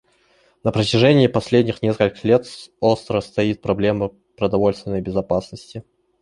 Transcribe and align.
На 0.63 0.71
протяжении 0.71 1.27
последних 1.27 1.83
нескольких 1.83 2.23
лет 2.23 2.47
остро 2.79 3.21
стоит 3.21 3.61
проблема 3.61 4.09
продовольственной 4.35 4.99
безопасности. 4.99 5.83